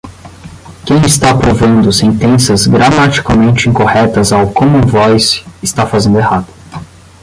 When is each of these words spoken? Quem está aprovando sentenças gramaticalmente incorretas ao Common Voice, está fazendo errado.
Quem 0.83 0.99
está 1.05 1.29
aprovando 1.29 1.91
sentenças 1.93 2.65
gramaticalmente 2.65 3.69
incorretas 3.69 4.31
ao 4.31 4.49
Common 4.51 4.81
Voice, 4.87 5.45
está 5.61 5.85
fazendo 5.85 6.17
errado. 6.17 6.47